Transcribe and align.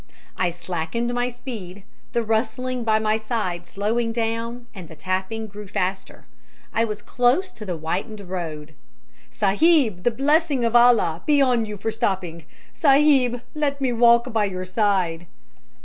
"I 0.35 0.49
slackened 0.49 1.13
my 1.13 1.29
speed, 1.29 1.83
the 2.13 2.23
rustling 2.23 2.83
by 2.83 2.97
my 2.97 3.17
side 3.17 3.67
slowing 3.67 4.11
down, 4.11 4.65
and 4.73 4.87
the 4.87 4.95
tapping 4.95 5.45
grew 5.45 5.67
faster. 5.67 6.25
I 6.73 6.85
was 6.85 7.03
close 7.03 7.51
to 7.51 7.65
the 7.67 7.75
whitened 7.77 8.19
road. 8.21 8.73
"'Sahib, 9.29 10.01
the 10.01 10.09
blessing 10.09 10.65
of 10.65 10.75
Allah 10.75 11.21
be 11.27 11.39
on 11.39 11.67
you 11.67 11.77
for 11.77 11.91
stopping. 11.91 12.45
Sahib, 12.73 13.43
let 13.53 13.79
me 13.79 13.93
walk 13.93 14.33
by 14.33 14.45
your 14.45 14.65
side.' 14.65 15.27